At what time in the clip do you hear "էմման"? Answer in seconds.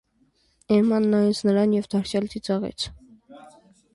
0.77-1.05